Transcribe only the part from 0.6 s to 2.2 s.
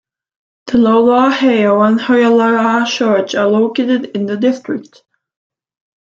The Loaloa Heiau and